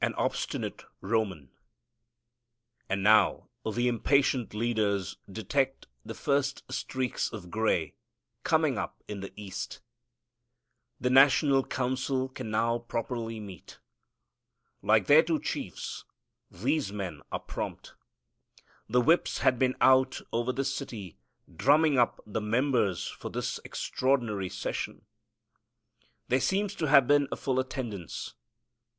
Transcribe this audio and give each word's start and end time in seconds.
An 0.00 0.14
Obstinate 0.14 0.86
Roman. 1.02 1.50
And 2.88 3.02
now 3.02 3.50
the 3.70 3.86
impatient 3.86 4.54
leaders 4.54 5.18
detect 5.30 5.86
the 6.02 6.14
first 6.14 6.62
streaks 6.72 7.30
of 7.30 7.50
gray 7.50 7.92
coming 8.44 8.78
up 8.78 9.02
in 9.08 9.20
the 9.20 9.30
east. 9.36 9.82
The 10.98 11.10
national 11.10 11.66
council 11.66 12.30
can 12.30 12.50
now 12.50 12.78
properly 12.78 13.40
meet. 13.40 13.78
Like 14.80 15.06
their 15.06 15.22
two 15.22 15.38
chiefs, 15.38 16.06
these 16.50 16.90
men 16.90 17.20
are 17.30 17.38
prompt. 17.40 17.92
The 18.88 19.02
whips 19.02 19.40
had 19.40 19.58
been 19.58 19.76
out 19.82 20.22
over 20.32 20.50
the 20.50 20.64
city 20.64 21.18
drumming 21.54 21.98
up 21.98 22.22
the 22.24 22.40
members 22.40 23.06
for 23.08 23.28
this 23.28 23.60
extraordinary 23.66 24.48
session. 24.48 25.04
There 26.28 26.40
seems 26.40 26.74
to 26.76 26.86
have 26.88 27.06
been 27.06 27.28
a 27.30 27.36
full 27.36 27.60
attendance. 27.60 28.32